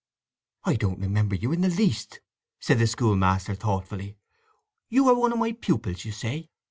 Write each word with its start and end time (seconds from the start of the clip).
"I 0.63 0.77
don't 0.77 0.99
remember 0.99 1.35
you 1.35 1.51
in 1.51 1.61
the 1.61 1.69
least," 1.69 2.21
said 2.59 2.79
the 2.79 2.87
school 2.87 3.15
master 3.15 3.53
thoughtfully. 3.53 4.17
"You 4.89 5.03
were 5.03 5.13
one 5.13 5.31
of 5.31 5.37
my 5.37 5.51
pupils, 5.51 6.05
you 6.05 6.11
say? 6.11 6.49